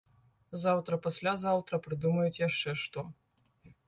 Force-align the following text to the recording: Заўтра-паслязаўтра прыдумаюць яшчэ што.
Заўтра-паслязаўтра 0.61 1.79
прыдумаюць 1.87 2.39
яшчэ 2.47 2.73
што. 2.85 3.05